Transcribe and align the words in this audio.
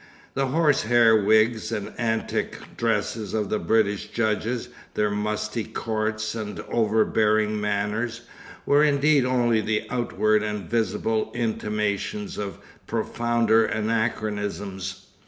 The 0.33 0.47
horse 0.47 0.81
hair 0.81 1.15
wigs 1.15 1.71
and 1.71 1.93
antic 1.99 2.75
dresses 2.75 3.35
of 3.35 3.49
the 3.51 3.59
British 3.59 4.07
judges, 4.09 4.69
their 4.95 5.11
musty 5.11 5.63
courts 5.63 6.33
and 6.33 6.59
overbearing 6.69 7.61
manners, 7.61 8.21
were 8.65 8.83
indeed 8.83 9.25
only 9.25 9.61
the 9.61 9.85
outward 9.91 10.41
and 10.41 10.67
visible 10.67 11.31
intimations 11.35 12.39
of 12.39 12.57
profounder 12.87 13.63
anachronisms. 13.63 15.05